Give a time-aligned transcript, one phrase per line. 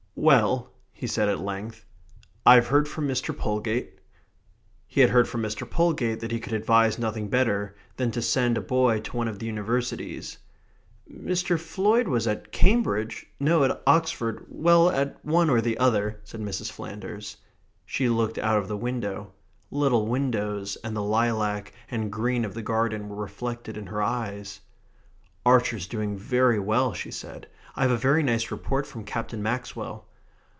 [0.13, 1.83] "Well," he said at length,
[2.45, 3.35] "I've heard from Mr.
[3.35, 3.97] Polegate."
[4.85, 5.67] He had heard from Mr.
[5.67, 9.39] Polegate that he could advise nothing better than to send a boy to one of
[9.39, 10.37] the universities.
[11.11, 11.57] "Mr.
[11.59, 13.25] Floyd was at Cambridge...
[13.39, 14.45] no, at Oxford...
[14.47, 16.71] well, at one or the other," said Mrs.
[16.71, 17.37] Flanders.
[17.83, 19.33] She looked out of the window.
[19.71, 24.59] Little windows, and the lilac and green of the garden were reflected in her eyes.
[25.47, 27.47] "Archer is doing very well," she said.
[27.75, 30.05] "I have a very nice report from Captain Maxwell."